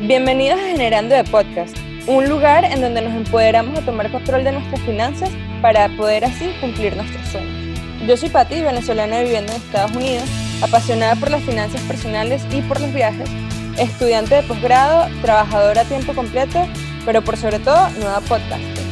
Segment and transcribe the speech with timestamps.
[0.00, 4.52] Bienvenidos a Generando de Podcast, un lugar en donde nos empoderamos a tomar control de
[4.52, 5.28] nuestras finanzas
[5.60, 7.80] para poder así cumplir nuestros sueños.
[8.06, 10.22] Yo soy Patti, venezolana viviendo en Estados Unidos,
[10.62, 13.28] apasionada por las finanzas personales y por los viajes,
[13.76, 16.64] estudiante de posgrado, trabajadora a tiempo completo,
[17.04, 18.84] pero por sobre todo nueva podcaster.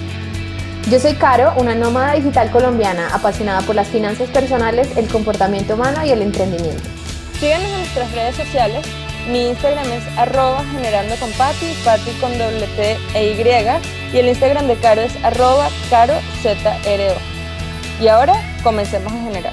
[0.90, 6.04] Yo soy Caro, una nómada digital colombiana apasionada por las finanzas personales, el comportamiento humano
[6.04, 6.82] y el emprendimiento.
[7.38, 8.84] Síguenos en nuestras redes sociales.
[9.30, 12.68] Mi Instagram es arroba generando con Pati, Pati con doble
[13.12, 14.16] e Y.
[14.16, 17.16] El Instagram de Caro es arroba caro ZRO.
[18.00, 19.52] Y ahora comencemos a generar.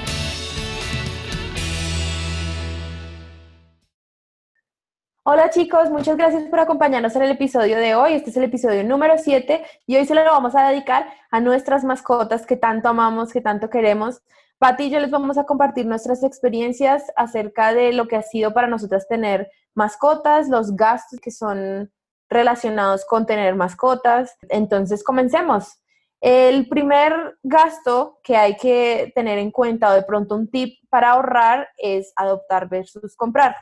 [5.24, 8.12] Hola chicos, muchas gracias por acompañarnos en el episodio de hoy.
[8.12, 11.82] Este es el episodio número 7 y hoy se lo vamos a dedicar a nuestras
[11.82, 14.22] mascotas que tanto amamos, que tanto queremos.
[14.58, 18.54] Pati y yo les vamos a compartir nuestras experiencias acerca de lo que ha sido
[18.54, 21.90] para nosotras tener mascotas, los gastos que son
[22.28, 24.36] relacionados con tener mascotas.
[24.48, 25.80] Entonces, comencemos.
[26.20, 31.10] El primer gasto que hay que tener en cuenta o de pronto un tip para
[31.10, 33.54] ahorrar es adoptar versus comprar.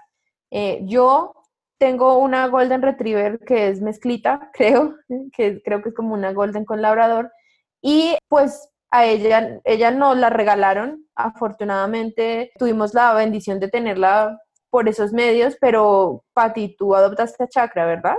[0.50, 1.34] Eh, yo
[1.78, 4.94] tengo una Golden Retriever que es mezclita, creo,
[5.32, 7.32] que creo que es como una Golden con labrador.
[7.82, 11.08] Y pues a ella, ella nos la regalaron.
[11.16, 14.38] Afortunadamente tuvimos la bendición de tenerla
[14.72, 18.16] por esos medios, pero Pati, tú adoptaste a Chakra, ¿verdad?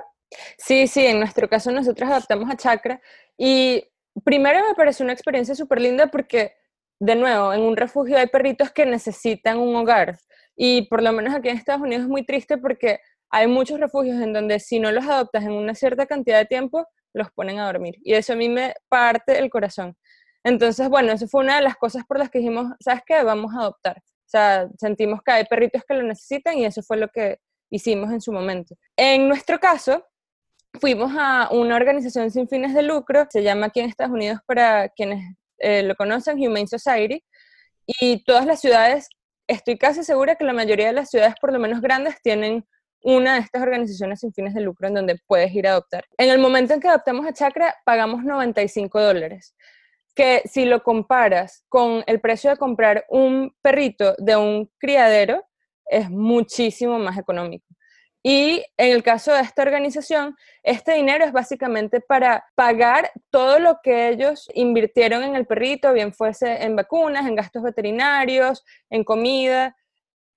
[0.59, 3.01] Sí, sí, en nuestro caso nosotros adoptamos a Chakra
[3.35, 3.83] y
[4.23, 6.53] primero me pareció una experiencia súper linda porque,
[6.99, 10.19] de nuevo, en un refugio hay perritos que necesitan un hogar
[10.55, 12.99] y por lo menos aquí en Estados Unidos es muy triste porque
[13.31, 16.85] hay muchos refugios en donde si no los adoptas en una cierta cantidad de tiempo,
[17.13, 17.95] los ponen a dormir.
[18.03, 19.97] Y eso a mí me parte el corazón.
[20.43, 23.23] Entonces, bueno, eso fue una de las cosas por las que dijimos, ¿sabes qué?
[23.23, 24.03] Vamos a adoptar.
[24.25, 28.11] O sea, sentimos que hay perritos que lo necesitan y eso fue lo que hicimos
[28.11, 28.75] en su momento.
[28.95, 30.05] En nuestro caso,
[30.79, 34.89] fuimos a una organización sin fines de lucro, se llama aquí en Estados Unidos, para
[34.89, 37.23] quienes eh, lo conocen, Humane Society,
[37.85, 39.09] y todas las ciudades,
[39.47, 42.65] estoy casi segura que la mayoría de las ciudades, por lo menos grandes, tienen
[43.03, 46.05] una de estas organizaciones sin fines de lucro en donde puedes ir a adoptar.
[46.17, 49.55] En el momento en que adoptamos a Chakra, pagamos 95 dólares,
[50.15, 55.45] que si lo comparas con el precio de comprar un perrito de un criadero,
[55.85, 57.65] es muchísimo más económico.
[58.25, 63.79] Y en el caso de esta organización, este dinero es básicamente para pagar todo lo
[63.83, 69.75] que ellos invirtieron en el perrito, bien fuese en vacunas, en gastos veterinarios, en comida.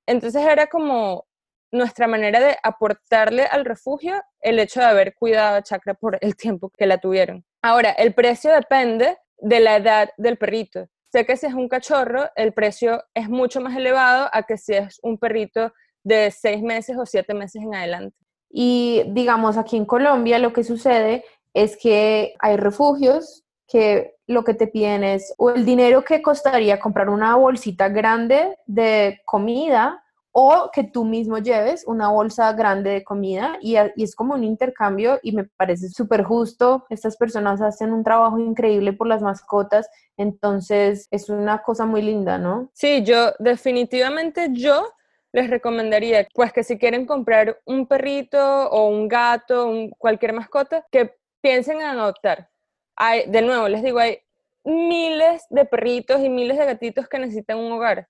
[0.04, 1.26] Entonces era como
[1.70, 6.34] nuestra manera de aportarle al refugio el hecho de haber cuidado a Chakra por el
[6.34, 7.44] tiempo que la tuvieron.
[7.62, 10.88] Ahora, el precio depende de la edad del perrito.
[11.12, 14.74] Sé que si es un cachorro, el precio es mucho más elevado a que si
[14.74, 18.16] es un perrito de seis meses o siete meses en adelante.
[18.50, 21.24] Y digamos, aquí en Colombia lo que sucede
[21.54, 26.78] es que hay refugios que lo que te piden es o el dinero que costaría
[26.78, 30.04] comprar una bolsita grande de comida
[30.38, 35.18] o que tú mismo lleves una bolsa grande de comida y, es como un intercambio
[35.22, 36.84] y me parece súper justo.
[36.90, 39.88] Estas personas hacen un trabajo increíble por las mascotas,
[40.18, 42.70] entonces es una cosa muy linda, ¿no?
[42.74, 44.92] Sí, yo definitivamente yo
[45.32, 51.14] les recomendaría pues que si quieren comprar un perrito o un gato, cualquier mascota, que
[51.40, 52.50] piensen en adoptar.
[52.94, 54.18] Hay, de nuevo, les digo, hay
[54.64, 58.06] miles de perritos y miles de gatitos que necesitan un hogar.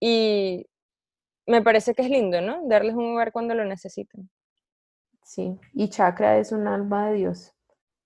[0.00, 0.68] Y
[1.46, 2.66] me parece que es lindo, ¿no?
[2.68, 4.28] Darles un hogar cuando lo necesitan.
[5.22, 7.52] Sí, y chakra es un alma de Dios.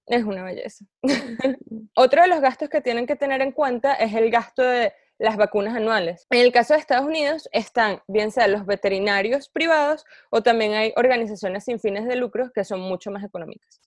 [0.07, 0.85] Es una belleza.
[1.95, 5.37] Otro de los gastos que tienen que tener en cuenta es el gasto de las
[5.37, 6.27] vacunas anuales.
[6.31, 10.93] En el caso de Estados Unidos están bien sea los veterinarios privados o también hay
[10.97, 13.81] organizaciones sin fines de lucro que son mucho más económicas.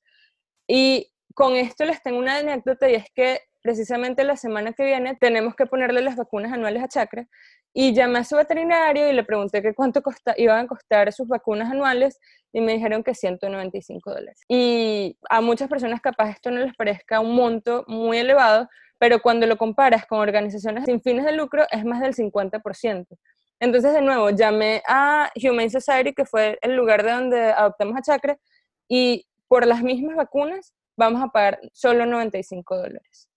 [0.68, 5.16] Y con esto les tengo una anécdota y es que precisamente la semana que viene
[5.16, 7.28] tenemos que ponerle las vacunas anuales a Chakra
[7.74, 10.04] y llamé a su veterinario y le pregunté que cuánto
[10.38, 12.20] iban a costar sus vacunas anuales
[12.52, 14.42] y me dijeron que 195 dólares.
[14.48, 19.48] Y a muchas personas capaz esto no les parezca un monto muy elevado, pero cuando
[19.48, 23.08] lo comparas con organizaciones sin fines de lucro es más del 50%.
[23.60, 28.02] Entonces, de nuevo, llamé a Humane Society, que fue el lugar de donde adoptamos a
[28.02, 28.38] Chakra,
[28.90, 33.30] y por las mismas vacunas vamos a pagar solo 95 dólares.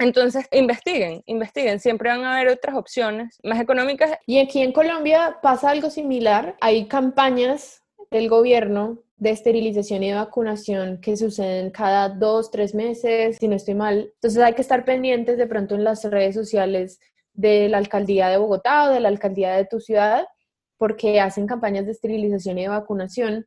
[0.00, 4.12] Entonces, investiguen, investiguen, siempre van a haber otras opciones más económicas.
[4.26, 10.14] Y aquí en Colombia pasa algo similar, hay campañas del gobierno de esterilización y de
[10.14, 14.10] vacunación que suceden cada dos, tres meses, si no estoy mal.
[14.14, 16.98] Entonces hay que estar pendientes de pronto en las redes sociales
[17.34, 20.26] de la alcaldía de Bogotá o de la alcaldía de tu ciudad,
[20.78, 23.46] porque hacen campañas de esterilización y de vacunación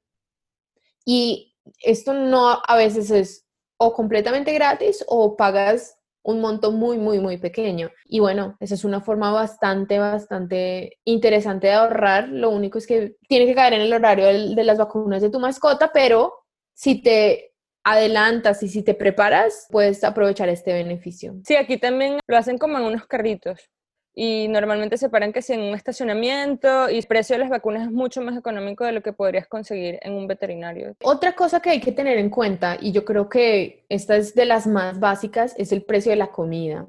[1.04, 3.48] Y esto no a veces es
[3.78, 7.92] o completamente gratis o pagas un monto muy, muy, muy pequeño.
[8.06, 12.30] Y bueno, esa es una forma bastante, bastante interesante de ahorrar.
[12.30, 15.40] Lo único es que tiene que caer en el horario de las vacunas de tu
[15.40, 16.34] mascota, pero
[16.74, 17.54] si te
[17.84, 21.36] adelantas y si te preparas, puedes aprovechar este beneficio.
[21.46, 23.70] Sí, aquí también lo hacen como en unos carritos
[24.16, 27.88] y normalmente se paran que si en un estacionamiento y el precio de las vacunas
[27.88, 30.96] es mucho más económico de lo que podrías conseguir en un veterinario.
[31.04, 34.46] Otra cosa que hay que tener en cuenta, y yo creo que esta es de
[34.46, 36.86] las más básicas, es el precio de la comida.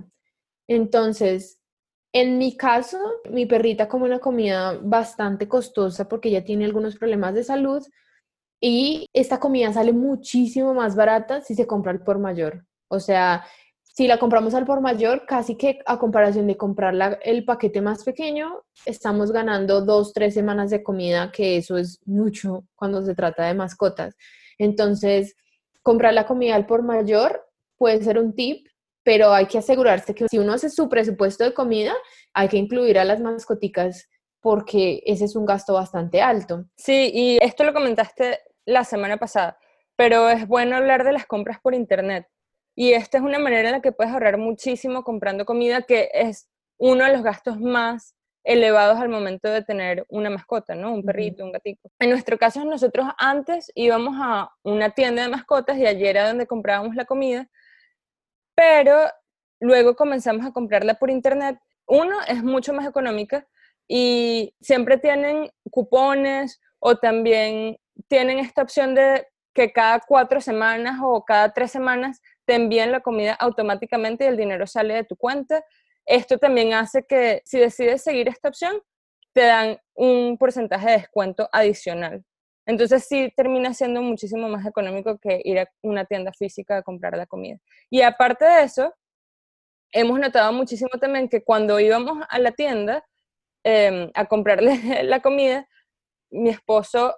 [0.69, 1.61] Entonces,
[2.13, 2.99] en mi caso,
[3.31, 7.85] mi perrita come una comida bastante costosa porque ya tiene algunos problemas de salud
[8.61, 12.65] y esta comida sale muchísimo más barata si se compra al por mayor.
[12.89, 13.45] O sea,
[13.95, 18.03] si la compramos al por mayor, casi que a comparación de comprar el paquete más
[18.03, 23.47] pequeño, estamos ganando dos, tres semanas de comida, que eso es mucho cuando se trata
[23.47, 24.17] de mascotas.
[24.59, 25.37] Entonces,
[25.81, 27.47] comprar la comida al por mayor
[27.77, 28.67] puede ser un tip,
[29.05, 31.95] pero hay que asegurarse que si uno hace su presupuesto de comida,
[32.33, 34.09] hay que incluir a las mascoticas
[34.41, 36.65] porque ese es un gasto bastante alto.
[36.77, 39.57] Sí, y esto lo comentaste la semana pasada,
[39.95, 42.27] pero es bueno hablar de las compras por internet
[42.75, 46.49] y esta es una manera en la que puedes ahorrar muchísimo comprando comida, que es
[46.79, 50.93] uno de los gastos más elevados al momento de tener una mascota, ¿no?
[50.93, 51.89] Un perrito, un gatito.
[51.99, 56.47] En nuestro caso, nosotros antes íbamos a una tienda de mascotas y ayer era donde
[56.47, 57.49] comprábamos la comida,
[58.55, 59.09] pero
[59.61, 61.59] luego comenzamos a comprarla por internet.
[61.87, 63.47] Uno, es mucho más económica
[63.89, 67.79] y siempre tienen cupones o también
[68.09, 73.01] tienen esta opción de que cada cuatro semanas o cada tres semanas te envían la
[73.01, 75.65] comida automáticamente y el dinero sale de tu cuenta.
[76.07, 78.81] Esto también hace que si decides seguir esta opción,
[79.33, 82.25] te dan un porcentaje de descuento adicional.
[82.67, 87.17] Entonces sí termina siendo muchísimo más económico que ir a una tienda física a comprar
[87.17, 87.59] la comida.
[87.91, 88.95] Y aparte de eso,
[89.93, 93.05] hemos notado muchísimo también que cuando íbamos a la tienda
[93.65, 94.75] em, a comprarle
[95.05, 95.69] la comida,
[96.31, 97.15] mi esposo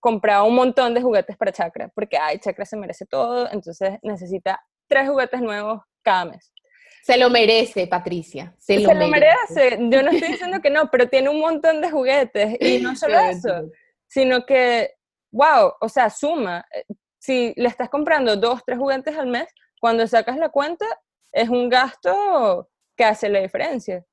[0.00, 4.60] compraba un montón de juguetes para Chakra, porque, ay, Chakra se merece todo, entonces necesita
[4.86, 6.52] tres juguetes nuevos cada mes.
[7.02, 8.54] Se lo merece, Patricia.
[8.58, 9.78] Se, lo, merece.
[9.80, 12.56] Yo no estoy diciendo que no, pero tiene un montón de juguetes.
[12.60, 13.70] Y no solo eso,
[14.06, 14.90] sino que,
[15.30, 16.66] wow, o sea, suma.
[16.74, 16.84] Eh,
[17.18, 19.46] si le estás comprando dos, tres juguetes al mes,
[19.80, 20.84] cuando sacas la cuenta,
[21.32, 24.04] es un gasto que hace la diferencia.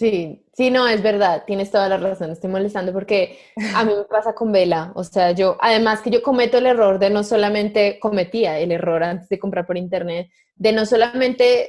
[0.00, 3.38] Sí, sí, no, es verdad, tienes toda la razón, estoy molestando porque
[3.74, 6.98] a mí me pasa con Vela, o sea, yo, además que yo cometo el error
[6.98, 11.68] de no solamente, cometía el error antes de comprar por internet, de no solamente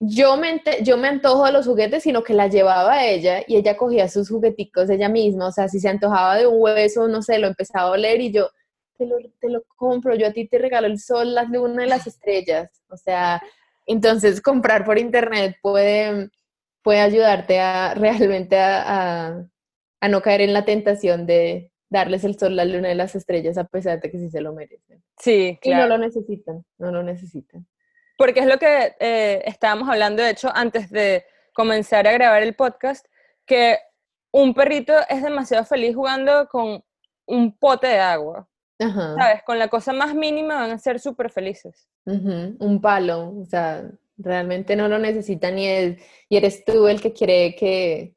[0.00, 3.54] yo me, yo me antojo de los juguetes, sino que la llevaba a ella y
[3.54, 7.22] ella cogía sus jugueticos ella misma, o sea, si se antojaba de un hueso, no
[7.22, 8.50] sé, lo empezaba a oler y yo,
[8.98, 11.88] te lo, te lo compro, yo a ti te regalo el sol, las lunas y
[11.88, 13.40] las estrellas, o sea,
[13.86, 16.28] entonces comprar por internet puede
[16.82, 19.44] puede ayudarte a realmente a,
[20.08, 23.64] no caer en la tentación de darles el sol, la luna y las estrellas a
[23.64, 25.02] pesar de que sí se lo merecen.
[25.18, 25.84] Sí, claro.
[25.84, 27.66] Y no lo necesitan, no lo necesitan.
[28.18, 32.54] Porque es lo que eh, estábamos hablando, de hecho, antes de comenzar a grabar el
[32.54, 33.06] podcast,
[33.46, 33.78] que
[34.32, 36.82] un perrito es demasiado feliz jugando con
[37.26, 38.48] un pote de agua.
[38.78, 39.44] ¿Sabes?
[39.44, 41.88] Con la cosa más mínima van a ser súper felices.
[42.04, 43.88] Un palo, o sea,
[44.22, 45.66] Realmente no lo necesitan y,
[46.28, 48.14] y eres tú el que quiere que,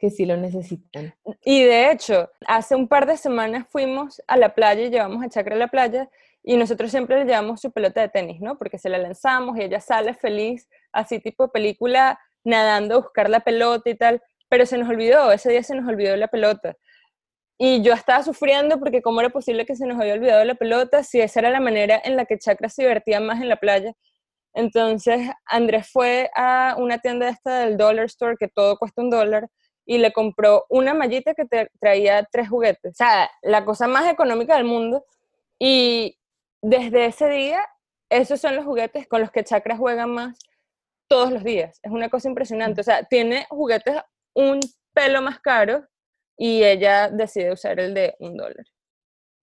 [0.00, 1.14] que sí lo necesitan.
[1.44, 5.28] Y de hecho, hace un par de semanas fuimos a la playa y llevamos a
[5.28, 6.08] Chacra a la playa
[6.42, 8.56] y nosotros siempre le llevamos su pelota de tenis, ¿no?
[8.56, 13.40] Porque se la lanzamos y ella sale feliz, así tipo película, nadando a buscar la
[13.40, 16.76] pelota y tal, pero se nos olvidó, ese día se nos olvidó la pelota.
[17.58, 21.02] Y yo estaba sufriendo porque cómo era posible que se nos había olvidado la pelota
[21.02, 23.92] si esa era la manera en la que Chakra se divertía más en la playa.
[24.54, 29.48] Entonces Andrés fue a una tienda esta del Dollar Store, que todo cuesta un dólar,
[29.86, 32.92] y le compró una mallita que te traía tres juguetes.
[32.92, 35.04] O sea, la cosa más económica del mundo.
[35.58, 36.16] Y
[36.62, 37.66] desde ese día,
[38.08, 40.38] esos son los juguetes con los que Chakra juega más
[41.08, 41.80] todos los días.
[41.82, 42.80] Es una cosa impresionante.
[42.80, 43.96] O sea, tiene juguetes
[44.34, 44.60] un
[44.92, 45.84] pelo más caro
[46.36, 48.66] y ella decide usar el de un dólar.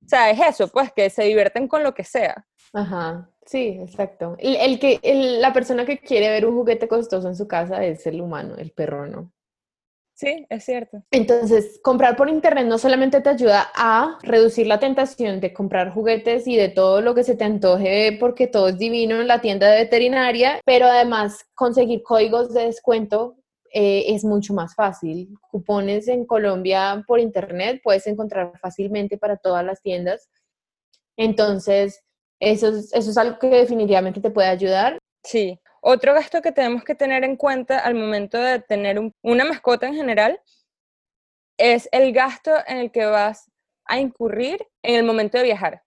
[0.05, 2.47] O sea, es eso, pues, que se divierten con lo que sea.
[2.73, 4.35] Ajá, sí, exacto.
[4.39, 4.99] El, el que,
[5.39, 8.71] la persona que quiere ver un juguete costoso en su casa es el humano, el
[8.71, 9.31] perro no.
[10.13, 11.03] Sí, es cierto.
[11.11, 16.47] Entonces, comprar por internet no solamente te ayuda a reducir la tentación de comprar juguetes
[16.47, 19.69] y de todo lo que se te antoje porque todo es divino en la tienda
[19.69, 23.37] de veterinaria, pero además conseguir códigos de descuento
[23.71, 25.29] eh, es mucho más fácil.
[25.51, 30.29] Cupones en Colombia por internet puedes encontrar fácilmente para todas las tiendas
[31.17, 32.03] Entonces,
[32.39, 34.97] eso es, algo que definitivamente te puede ayudar.
[35.23, 35.59] Sí.
[35.81, 39.95] Otro gasto que tenemos que tener en cuenta al momento de tener una mascota en
[39.95, 40.41] general
[41.57, 43.49] es el gasto en el que vas
[43.85, 45.83] a incurrir en el momento de viajar.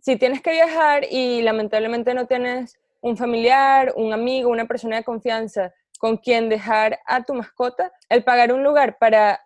[0.00, 5.04] Si tienes que viajar y lamentablemente no tienes un familiar, un amigo, una persona de
[5.04, 9.40] confianza con quien dejar a tu mascota, el pagar un lugar para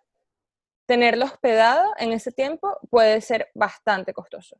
[0.87, 4.57] tenerlo hospedado en ese tiempo puede ser bastante costoso.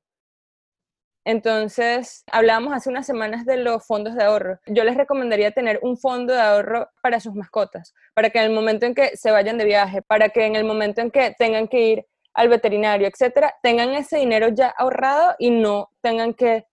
[1.26, 4.60] Entonces, hablábamos hace unas semanas de los fondos de ahorro.
[4.68, 8.52] Yo les recomendaría tener un fondo de ahorro para sus mascotas, para que en el
[8.52, 11.68] momento en que se vayan de viaje, para que en el momento en que tengan
[11.68, 12.06] que ir
[12.36, 16.68] al veterinario, etcétera, tengan ese dinero ya ahorrado y no tengan que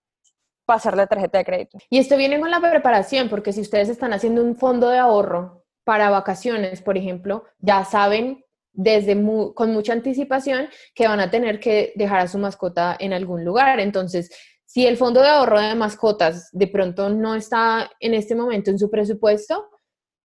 [0.65, 1.77] pasar la tarjeta de crédito.
[1.89, 5.63] Y esto viene con la preparación, porque si ustedes están haciendo un fondo de ahorro
[5.83, 9.15] para vacaciones, por ejemplo, ya saben desde
[9.53, 13.79] con mucha anticipación que van a tener que dejar a su mascota en algún lugar.
[13.79, 14.29] Entonces,
[14.65, 18.79] si el fondo de ahorro de mascotas de pronto no está en este momento en
[18.79, 19.69] su presupuesto,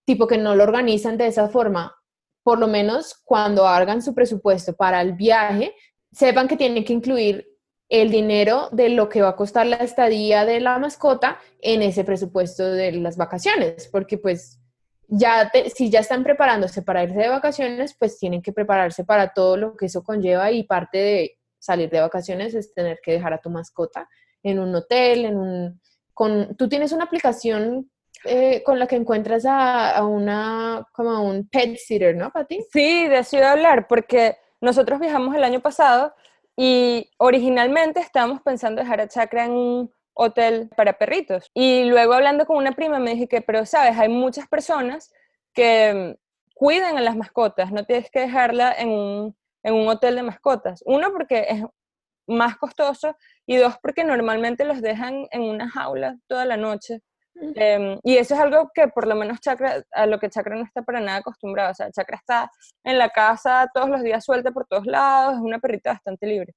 [0.06, 1.94] tipo que no lo organizan de esa forma,
[2.42, 5.74] por lo menos cuando hagan su presupuesto para el viaje,
[6.10, 7.46] sepan que tienen que incluir
[7.90, 12.04] el dinero de lo que va a costar la estadía de la mascota en ese
[12.04, 14.60] presupuesto de las vacaciones, porque pues
[15.08, 19.56] ya si ya están preparándose para irse de vacaciones, pues tienen que prepararse para todo
[19.56, 23.40] lo que eso conlleva y parte de salir de vacaciones es tener que dejar a
[23.40, 24.08] tu mascota
[24.42, 25.80] en un hotel, en un...
[26.12, 27.90] Con, tú tienes una aplicación
[28.24, 32.64] eh, con la que encuentras a, una, como a un pet sitter, ¿no, Pati?
[32.72, 36.14] Sí, decido hablar porque nosotros viajamos el año pasado
[36.56, 41.50] y originalmente estábamos pensando dejar a Chakra en un hotel para perritos.
[41.54, 45.12] Y luego hablando con una prima me dije que, pero sabes, hay muchas personas
[45.54, 50.16] que mm, cuidan a las mascotas, no tienes que dejarla en un, en un hotel
[50.16, 50.82] de mascotas.
[50.86, 51.62] Uno, porque es
[52.26, 57.00] más costoso y dos, porque normalmente los dejan en una jaula toda la noche.
[57.54, 60.64] Em, y eso es algo que por lo menos Chakra, a lo que Chakra no
[60.64, 61.70] está para nada acostumbrado.
[61.70, 62.50] O sea, Chakra está
[62.82, 66.54] en la casa todos los días suelta por todos lados, es una perrita bastante libre.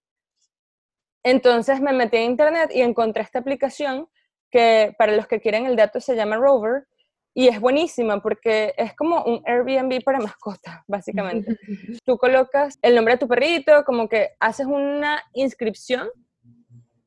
[1.23, 4.07] Entonces me metí en internet y encontré esta aplicación
[4.49, 6.87] que para los que quieren el dato se llama Rover
[7.33, 11.57] y es buenísima porque es como un Airbnb para mascotas, básicamente.
[12.05, 16.09] Tú colocas el nombre de tu perrito, como que haces una inscripción.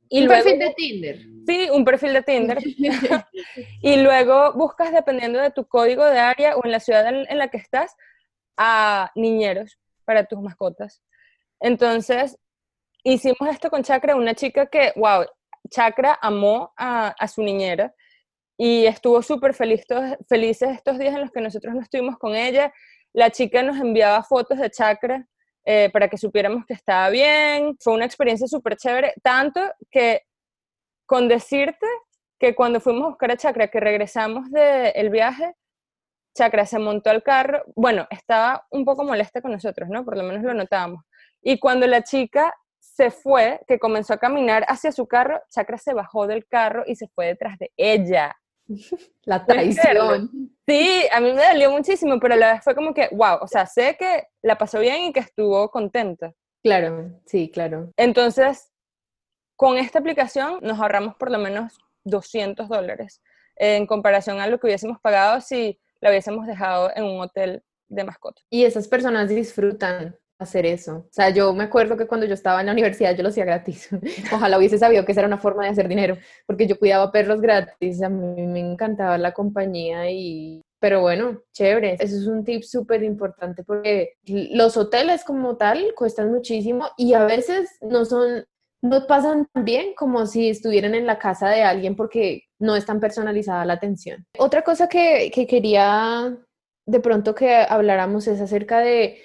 [0.08, 1.18] Y un perfil de Tinder.
[1.46, 2.58] Sí, un perfil de Tinder.
[3.82, 7.48] y luego buscas, dependiendo de tu código de área o en la ciudad en la
[7.48, 7.96] que estás,
[8.56, 11.02] a niñeros para tus mascotas.
[11.58, 12.38] Entonces,
[13.04, 15.24] hicimos esto con Chakra, una chica que, wow,
[15.70, 17.94] Chakra amó a, su niñera
[18.56, 19.84] y estuvo súper feliz,
[20.28, 22.72] felices estos días en los que nosotros no estuvimos con ella.
[23.12, 25.26] La chica nos enviaba fotos de Chakra
[25.64, 27.76] eh, para que supiéramos que estaba bien.
[27.80, 30.22] Fue una experiencia súper chévere, tanto que
[31.06, 31.86] con decirte
[32.38, 35.54] que cuando fuimos a buscar a Chakra, que regresamos del viaje,
[36.36, 40.04] Chakra se montó al carro, bueno, estaba un poco molesta con nosotros, ¿no?
[40.04, 41.04] Por lo menos lo notábamos.
[41.42, 42.52] Y cuando la chica
[42.94, 46.96] se fue, que comenzó a caminar hacia su carro, Chakra se bajó del carro y
[46.96, 48.36] se fue detrás de ella.
[49.24, 50.30] La traición.
[50.66, 53.48] Sí, a mí me dolió muchísimo, pero a la vez fue como que, wow, o
[53.48, 56.32] sea, sé que la pasó bien y que estuvo contenta.
[56.62, 57.90] Claro, sí, claro.
[57.96, 58.70] Entonces,
[59.56, 63.22] con esta aplicación nos ahorramos por lo menos 200 dólares
[63.56, 68.04] en comparación a lo que hubiésemos pagado si la hubiésemos dejado en un hotel de
[68.04, 68.42] mascota.
[68.50, 70.96] Y esas personas disfrutan hacer eso.
[70.96, 73.44] O sea, yo me acuerdo que cuando yo estaba en la universidad yo lo hacía
[73.44, 73.88] gratis.
[74.32, 77.40] Ojalá hubiese sabido que esa era una forma de hacer dinero, porque yo cuidaba perros
[77.40, 80.62] gratis, a mí me encantaba la compañía y...
[80.80, 81.94] Pero bueno, chévere.
[81.94, 87.24] Eso es un tip súper importante porque los hoteles como tal cuestan muchísimo y a
[87.24, 88.44] veces no son,
[88.82, 92.84] no pasan tan bien como si estuvieran en la casa de alguien porque no es
[92.84, 94.26] tan personalizada la atención.
[94.38, 96.36] Otra cosa que, que quería
[96.86, 99.18] de pronto que habláramos es acerca de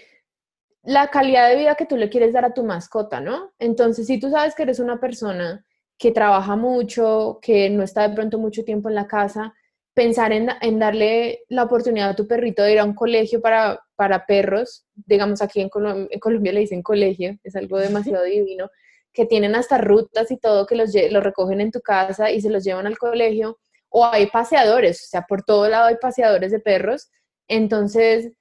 [0.89, 3.51] la calidad de vida que tú le quieres dar a tu mascota, ¿no?
[3.60, 5.63] Entonces, si tú sabes que eres una persona
[6.00, 9.53] que trabaja mucho, que no está de pronto mucho tiempo en la casa,
[9.93, 14.25] pensar en, darle la oportunidad a tu perrito de ir a un colegio para, para
[14.25, 18.72] perros, digamos aquí en, Colombia le dicen colegio, es algo demasiado divino,
[19.13, 22.50] que tienen hasta rutas y todo, que los, los recogen en tu casa y se
[22.50, 26.60] los llevan al colegio, o hay paseadores, o sea, por todo lado hay paseadores de
[26.60, 27.12] perros,
[27.48, 28.31] entonces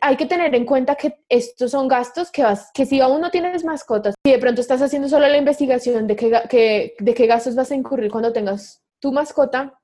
[0.00, 3.30] hay que tener en cuenta que estos son gastos que, vas, que si aún no
[3.30, 7.54] tienes mascotas, si de pronto estás haciendo solo la investigación de qué, de qué gastos
[7.54, 9.78] vas a incurrir cuando tengas tu mascota,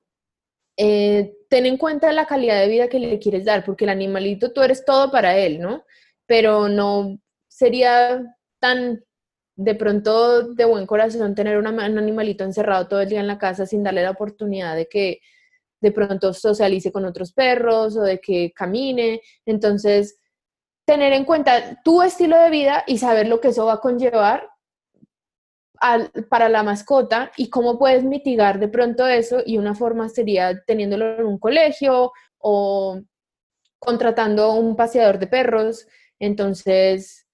[0.77, 4.53] eh, ten en cuenta la calidad de vida que le quieres dar, porque el animalito
[4.53, 5.83] tú eres todo para él, ¿no?
[6.25, 8.23] Pero no sería
[8.59, 9.03] tan
[9.57, 13.65] de pronto de buen corazón tener un animalito encerrado todo el día en la casa
[13.65, 15.19] sin darle la oportunidad de que
[15.81, 19.21] de pronto socialice con otros perros o de que camine.
[19.45, 20.17] Entonces,
[20.85, 24.49] tener en cuenta tu estilo de vida y saber lo que eso va a conllevar
[26.29, 31.19] para la mascota y cómo puedes mitigar de pronto eso y una forma sería teniéndolo
[31.19, 32.99] en un colegio o
[33.79, 35.87] contratando un paseador de perros.
[36.19, 37.27] Entonces,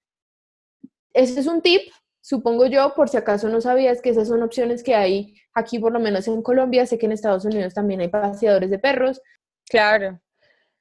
[1.13, 1.81] ese es un tip,
[2.21, 5.91] supongo yo, por si acaso no sabías que esas son opciones que hay aquí, por
[5.91, 9.21] lo menos en Colombia, sé que en Estados Unidos también hay paseadores de perros.
[9.69, 10.19] Claro.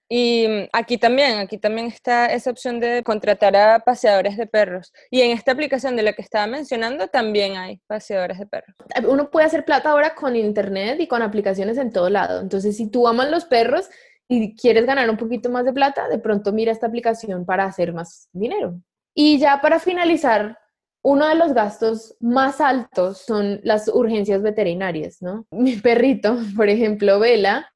[0.09, 4.93] Y mm, aquí también, aquí también está esa opción de contratar a paseadores de perros.
[5.11, 8.77] Y en esta aplicación de la que estaba mencionando también hay paseadores de perros.
[9.09, 12.41] Uno puede hacer plata ahora con internet y con aplicaciones en todo lado.
[12.41, 13.89] Entonces, si tú amas los perros
[14.29, 17.93] y quieres ganar un poquito más de plata, de pronto mira esta aplicación para hacer
[17.93, 18.81] más dinero.
[19.15, 20.59] Y ya para finalizar,
[21.05, 25.47] uno de los gastos más altos son las urgencias veterinarias, ¿no?
[25.51, 27.71] Mi perrito, por ejemplo, Vela,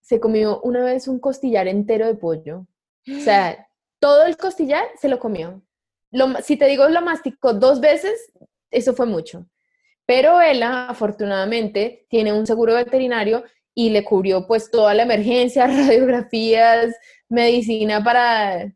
[0.00, 2.66] se comió una vez un costillar entero de pollo.
[3.06, 3.68] O sea,
[4.00, 5.62] todo el costillar se lo comió.
[6.42, 8.32] si te digo lo masticó dos veces,
[8.70, 9.46] eso fue mucho.
[10.06, 16.94] Pero ella, afortunadamente, tiene un seguro veterinario y le cubrió pues toda la emergencia, radiografías,
[17.28, 18.72] medicina para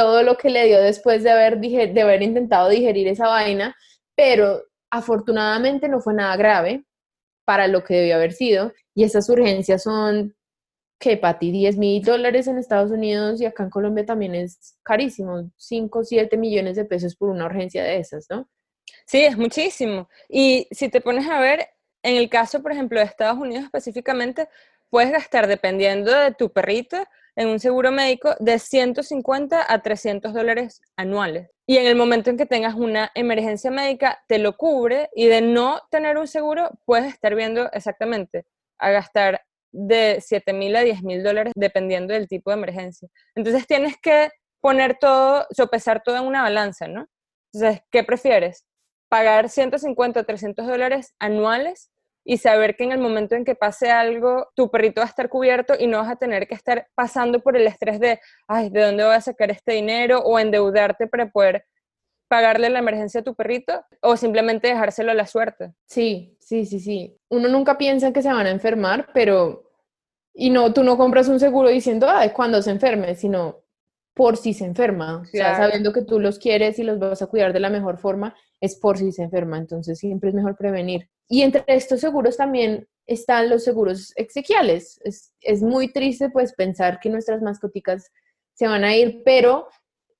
[0.00, 3.76] todo lo que le dio después de haber, de haber intentado digerir esa vaina,
[4.16, 6.86] pero afortunadamente no fue nada grave
[7.44, 10.34] para lo que debió haber sido y esas urgencias son
[10.98, 14.78] que para ti 10 mil dólares en Estados Unidos y acá en Colombia también es
[14.82, 18.48] carísimo, 5, 7 millones de pesos por una urgencia de esas, ¿no?
[19.04, 20.08] Sí, es muchísimo.
[20.30, 21.68] Y si te pones a ver,
[22.02, 24.48] en el caso, por ejemplo, de Estados Unidos específicamente,
[24.88, 26.96] puedes gastar, dependiendo de tu perrito,
[27.36, 31.50] en un seguro médico de 150 a 300 dólares anuales.
[31.66, 35.40] Y en el momento en que tengas una emergencia médica, te lo cubre y de
[35.40, 38.44] no tener un seguro, puedes estar viendo exactamente
[38.78, 43.08] a gastar de 7 mil a 10 mil dólares dependiendo del tipo de emergencia.
[43.34, 47.06] Entonces tienes que poner todo, sopesar todo en una balanza, ¿no?
[47.52, 48.66] Entonces, ¿qué prefieres?
[49.08, 51.90] ¿Pagar 150 o 300 dólares anuales
[52.24, 55.28] y saber que en el momento en que pase algo, tu perrito va a estar
[55.28, 58.82] cubierto y no vas a tener que estar pasando por el estrés de, ay, ¿de
[58.82, 60.20] dónde voy a sacar este dinero?
[60.20, 61.64] O endeudarte para poder
[62.28, 65.72] pagarle la emergencia a tu perrito o simplemente dejárselo a la suerte.
[65.86, 67.18] Sí, sí, sí, sí.
[67.28, 69.64] Uno nunca piensa que se van a enfermar, pero...
[70.32, 73.59] Y no, tú no compras un seguro diciendo, ay, cuando se enferme, sino
[74.14, 75.22] por si se enferma.
[75.22, 77.98] O sea, sabiendo que tú los quieres y los vas a cuidar de la mejor
[77.98, 79.58] forma, es por si se enferma.
[79.58, 81.08] Entonces siempre es mejor prevenir.
[81.28, 85.00] Y entre estos seguros también están los seguros exequiales.
[85.04, 88.10] Es, es muy triste pues pensar que nuestras mascoticas
[88.54, 89.68] se van a ir, pero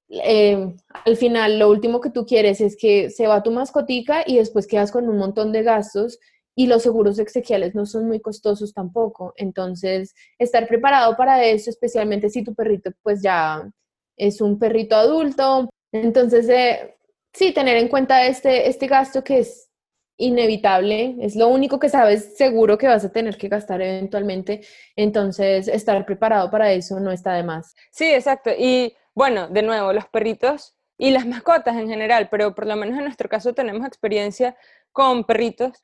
[0.09, 0.74] eh,
[1.05, 4.66] al final lo último que tú quieres es que se va tu mascotica y después
[4.66, 6.18] quedas con un montón de gastos
[6.61, 9.33] y los seguros exequiales no son muy costosos tampoco.
[9.38, 13.66] Entonces, estar preparado para eso, especialmente si tu perrito pues ya
[14.14, 15.70] es un perrito adulto.
[15.90, 16.99] Entonces, eh,
[17.33, 19.70] sí, tener en cuenta este, este gasto que es
[20.18, 24.61] inevitable, es lo único que sabes seguro que vas a tener que gastar eventualmente.
[24.96, 27.75] Entonces, estar preparado para eso no está de más.
[27.90, 28.51] Sí, exacto.
[28.51, 32.99] Y bueno, de nuevo, los perritos y las mascotas en general, pero por lo menos
[32.99, 34.55] en nuestro caso tenemos experiencia
[34.92, 35.83] con perritos,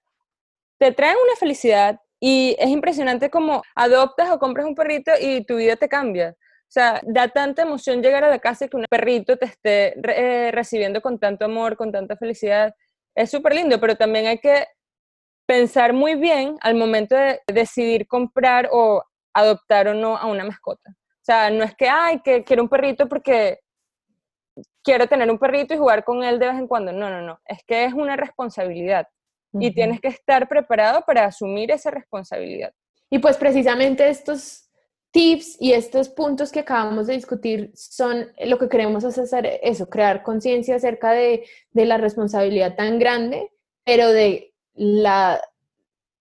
[0.78, 5.56] te traen una felicidad y es impresionante como adoptas o compras un perrito y tu
[5.56, 6.36] vida te cambia.
[6.40, 9.94] O sea, da tanta emoción llegar a la casa y que un perrito te esté
[9.98, 12.74] eh, recibiendo con tanto amor, con tanta felicidad.
[13.14, 14.66] Es súper lindo, pero también hay que
[15.46, 20.90] pensar muy bien al momento de decidir comprar o adoptar o no a una mascota.
[20.90, 23.60] O sea, no es que, ay, que quiero un perrito porque
[24.82, 26.92] quiero tener un perrito y jugar con él de vez en cuando.
[26.92, 27.40] No, no, no.
[27.44, 29.06] Es que es una responsabilidad
[29.52, 32.72] y tienes que estar preparado para asumir esa responsabilidad.
[33.10, 34.68] Y pues precisamente estos
[35.12, 40.22] tips y estos puntos que acabamos de discutir son lo que queremos hacer, eso, crear
[40.22, 43.50] conciencia acerca de, de la responsabilidad tan grande,
[43.84, 45.40] pero de la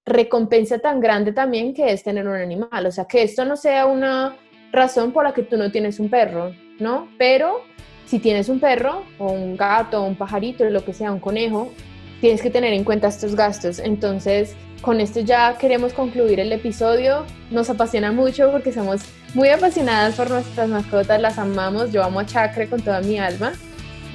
[0.06, 2.86] recompensa tan grande también que es tener un animal.
[2.86, 4.38] O sea, que esto no sea una
[4.72, 7.10] razón por la que tú no tienes un perro, ¿no?
[7.18, 7.62] Pero
[8.06, 11.72] si tienes un perro o un gato o un pajarito, lo que sea, un conejo,
[12.22, 13.80] tienes que tener en cuenta estos gastos.
[13.80, 17.26] Entonces, con esto ya queremos concluir el episodio.
[17.52, 19.02] Nos apasiona mucho porque somos
[19.34, 21.92] muy apasionadas por nuestras mascotas, las amamos.
[21.92, 23.54] Yo amo a Chacre con toda mi alma.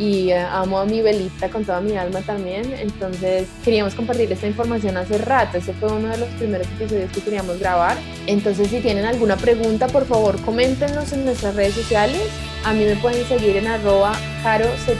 [0.00, 2.74] Y eh, amo a mi velita con toda mi alma también.
[2.78, 5.58] Entonces queríamos compartir esta información hace rato.
[5.58, 7.98] Este fue uno de los primeros episodios que queríamos grabar.
[8.26, 12.22] Entonces si tienen alguna pregunta, por favor coméntenos en nuestras redes sociales.
[12.64, 14.94] A mí me pueden seguir en arroba carozro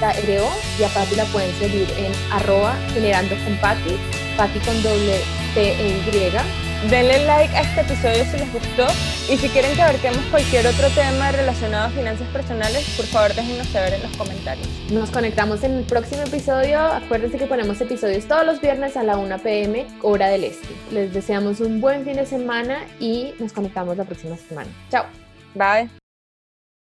[0.79, 3.97] y a Patti la pueden seguir en arroba generando con Patti,
[4.37, 5.21] Patti con doble
[5.55, 6.70] T e Y.
[6.89, 8.87] Denle like a este episodio si les gustó
[9.31, 13.67] y si quieren que abarquemos cualquier otro tema relacionado a finanzas personales, por favor déjenos
[13.67, 14.67] saber en los comentarios.
[14.91, 16.81] Nos conectamos en el próximo episodio.
[16.81, 20.69] Acuérdense que ponemos episodios todos los viernes a la 1 pm, hora del este.
[20.91, 24.71] Les deseamos un buen fin de semana y nos conectamos la próxima semana.
[24.91, 25.05] Chao.
[25.55, 26.00] Bye.